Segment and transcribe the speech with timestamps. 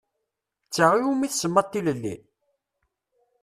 [0.67, 2.15] D ta i wumi tsemmaḍ tilelli?